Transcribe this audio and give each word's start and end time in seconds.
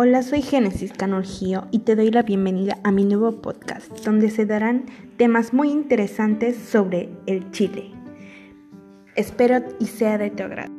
Hola, 0.00 0.22
soy 0.22 0.42
Génesis 0.42 0.92
Canurgio 0.92 1.66
y 1.72 1.80
te 1.80 1.96
doy 1.96 2.12
la 2.12 2.22
bienvenida 2.22 2.78
a 2.84 2.92
mi 2.92 3.04
nuevo 3.04 3.42
podcast, 3.42 3.90
donde 4.04 4.30
se 4.30 4.46
darán 4.46 4.86
temas 5.16 5.52
muy 5.52 5.72
interesantes 5.72 6.56
sobre 6.56 7.08
el 7.26 7.50
Chile. 7.50 7.90
Espero 9.16 9.60
y 9.80 9.86
sea 9.86 10.16
de 10.16 10.30
tu 10.30 10.44
agrado. 10.44 10.77